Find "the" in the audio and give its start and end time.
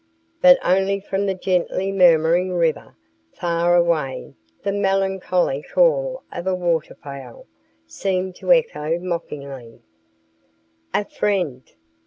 1.27-1.35, 4.63-4.71